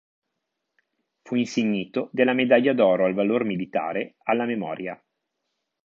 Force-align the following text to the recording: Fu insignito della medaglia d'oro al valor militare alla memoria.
Fu 1.21 1.35
insignito 1.35 2.09
della 2.11 2.33
medaglia 2.33 2.73
d'oro 2.73 3.05
al 3.05 3.13
valor 3.13 3.43
militare 3.43 4.15
alla 4.23 4.45
memoria. 4.45 4.99